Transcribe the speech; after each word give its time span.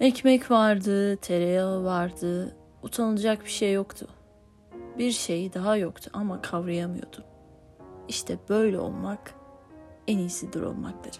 Ekmek 0.00 0.50
vardı, 0.50 1.16
tereyağı 1.16 1.84
vardı, 1.84 2.56
utanılacak 2.82 3.44
bir 3.44 3.50
şey 3.50 3.72
yoktu. 3.72 4.08
Bir 4.98 5.10
şey 5.10 5.54
daha 5.54 5.76
yoktu 5.76 6.10
ama 6.12 6.42
kavrayamıyordum. 6.42 7.24
İşte 8.08 8.38
böyle 8.48 8.78
olmak 8.78 9.34
en 10.08 10.18
iyisidir 10.18 10.62
olmakları. 10.62 11.16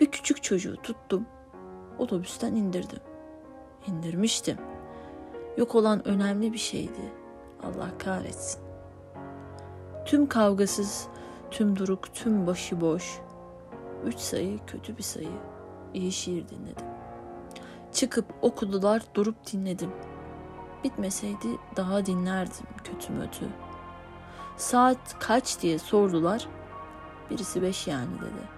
Bir 0.00 0.10
küçük 0.10 0.42
çocuğu 0.42 0.76
tuttum, 0.76 1.26
otobüsten 1.98 2.54
indirdim. 2.54 3.00
İndirmiştim. 3.86 4.56
Yok 5.56 5.74
olan 5.74 6.08
önemli 6.08 6.52
bir 6.52 6.58
şeydi. 6.58 7.12
Allah 7.62 7.98
kahretsin. 7.98 8.62
Tüm 10.04 10.28
kavgasız, 10.28 11.08
tüm 11.50 11.78
duruk, 11.78 12.14
tüm 12.14 12.46
başıboş. 12.46 13.20
Üç 14.04 14.18
sayı 14.18 14.58
kötü 14.66 14.96
bir 14.98 15.02
sayı. 15.02 15.38
İyi 15.94 16.12
şiir 16.12 16.48
dinledim. 16.48 16.91
Çıkıp 17.92 18.24
okudular 18.42 19.02
durup 19.14 19.52
dinledim. 19.52 19.90
Bitmeseydi 20.84 21.58
daha 21.76 22.06
dinlerdim 22.06 22.66
kötü 22.84 23.12
mötü. 23.12 23.46
Saat 24.56 25.18
kaç 25.18 25.62
diye 25.62 25.78
sordular. 25.78 26.48
Birisi 27.30 27.62
beş 27.62 27.86
yani 27.86 28.18
dedi. 28.20 28.48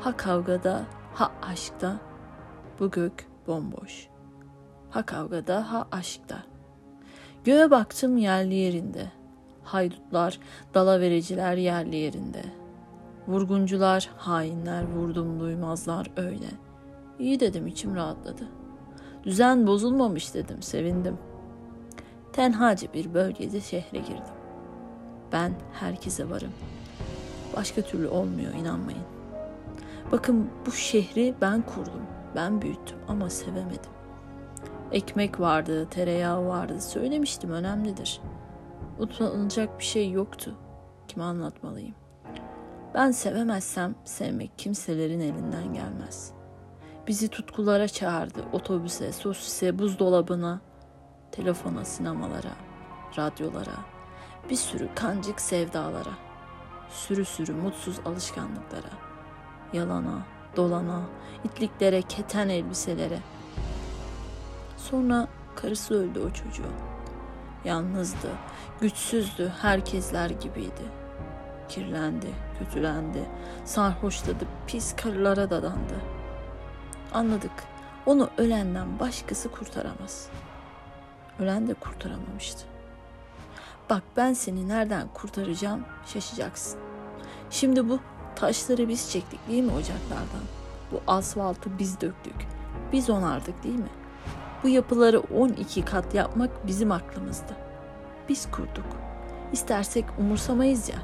Ha 0.00 0.16
kavgada 0.16 0.84
ha 1.14 1.32
aşkta 1.42 2.00
bu 2.80 2.90
gök 2.90 3.26
bomboş. 3.46 4.08
Ha 4.90 5.06
kavgada 5.06 5.72
ha 5.72 5.86
aşkta. 5.92 6.42
Göğe 7.44 7.70
baktım 7.70 8.16
yerli 8.16 8.54
yerinde. 8.54 9.12
Haydutlar, 9.64 10.38
dalavericiler 10.74 11.56
yerli 11.56 11.96
yerinde. 11.96 12.42
Vurguncular, 13.28 14.10
hainler, 14.16 14.84
vurdum 14.84 15.40
duymazlar 15.40 16.10
öyle. 16.16 16.46
İyi 17.18 17.40
dedim 17.40 17.66
içim 17.66 17.96
rahatladı. 17.96 18.48
Düzen 19.24 19.66
bozulmamış 19.66 20.34
dedim 20.34 20.62
sevindim. 20.62 21.18
Tenhacı 22.32 22.92
bir 22.92 23.14
bölgede 23.14 23.60
şehre 23.60 23.98
girdim. 23.98 24.34
Ben 25.32 25.52
herkese 25.72 26.30
varım. 26.30 26.52
Başka 27.56 27.82
türlü 27.82 28.08
olmuyor 28.08 28.54
inanmayın. 28.54 29.02
Bakın 30.12 30.50
bu 30.66 30.72
şehri 30.72 31.34
ben 31.40 31.62
kurdum. 31.62 32.02
Ben 32.36 32.62
büyüttüm 32.62 32.98
ama 33.08 33.30
sevemedim. 33.30 33.90
Ekmek 34.92 35.40
vardı, 35.40 35.88
tereyağı 35.90 36.46
vardı. 36.46 36.80
Söylemiştim 36.80 37.50
önemlidir. 37.50 38.20
Utanılacak 38.98 39.78
bir 39.78 39.84
şey 39.84 40.10
yoktu. 40.10 40.54
Kime 41.08 41.24
anlatmalıyım? 41.24 41.94
Ben 42.94 43.10
sevemezsem 43.10 43.94
sevmek 44.04 44.58
kimselerin 44.58 45.20
elinden 45.20 45.74
gelmez. 45.74 46.33
Bizi 47.06 47.28
tutkulara 47.28 47.88
çağırdı. 47.88 48.40
Otobüse, 48.52 49.12
sosise, 49.12 49.78
buzdolabına, 49.78 50.60
telefona, 51.32 51.84
sinemalara, 51.84 52.56
radyolara, 53.18 53.76
bir 54.50 54.56
sürü 54.56 54.88
kancık 54.94 55.40
sevdalara, 55.40 56.14
sürü 56.90 57.24
sürü 57.24 57.52
mutsuz 57.52 58.00
alışkanlıklara, 58.04 58.90
yalana, 59.72 60.22
dolana, 60.56 61.02
itliklere, 61.44 62.02
keten 62.02 62.48
elbiselere. 62.48 63.18
Sonra 64.76 65.28
karısı 65.56 65.94
öldü 65.94 66.20
o 66.20 66.30
çocuğun. 66.30 66.74
Yalnızdı, 67.64 68.28
güçsüzdü, 68.80 69.52
herkesler 69.62 70.30
gibiydi. 70.30 70.84
Kirlendi, 71.68 72.28
kötülendi, 72.58 73.24
sarhoşladı, 73.64 74.44
pis 74.66 74.96
karılara 74.96 75.50
dadandı. 75.50 75.94
Anladık, 77.14 77.64
onu 78.06 78.30
ölenden 78.38 78.98
başkası 79.00 79.50
kurtaramaz. 79.50 80.28
Ölen 81.38 81.68
de 81.68 81.74
kurtaramamıştı. 81.74 82.66
Bak 83.90 84.02
ben 84.16 84.32
seni 84.32 84.68
nereden 84.68 85.08
kurtaracağım 85.14 85.84
şaşacaksın. 86.06 86.80
Şimdi 87.50 87.88
bu 87.88 87.98
taşları 88.36 88.88
biz 88.88 89.10
çektik 89.10 89.48
değil 89.48 89.62
mi 89.62 89.72
ocaklardan? 89.72 90.44
Bu 90.92 91.00
asfaltı 91.06 91.78
biz 91.78 92.00
döktük. 92.00 92.34
Biz 92.92 93.10
onardık 93.10 93.64
değil 93.64 93.78
mi? 93.78 93.90
Bu 94.62 94.68
yapıları 94.68 95.20
12 95.20 95.84
kat 95.84 96.14
yapmak 96.14 96.66
bizim 96.66 96.92
aklımızdı. 96.92 97.56
Biz 98.28 98.50
kurduk. 98.50 98.86
İstersek 99.52 100.04
umursamayız 100.18 100.88
ya. 100.88 100.98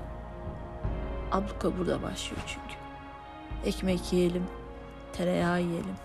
Abluka 1.33 1.79
burada 1.79 2.03
başlıyor 2.03 2.43
çünkü. 2.47 2.81
Ekmek 3.65 4.13
yiyelim, 4.13 4.47
tereyağı 5.21 5.63
yiyelim, 5.63 5.97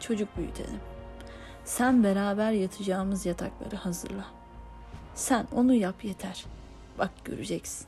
çocuk 0.00 0.36
büyütelim. 0.36 0.80
Sen 1.64 2.04
beraber 2.04 2.52
yatacağımız 2.52 3.26
yatakları 3.26 3.76
hazırla. 3.76 4.24
Sen 5.14 5.46
onu 5.52 5.74
yap 5.74 6.04
yeter. 6.04 6.44
Bak 6.98 7.10
göreceksin. 7.24 7.86